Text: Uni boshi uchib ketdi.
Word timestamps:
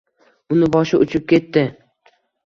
Uni 0.53 0.69
boshi 0.75 0.99
uchib 1.05 1.27
ketdi. 1.33 1.65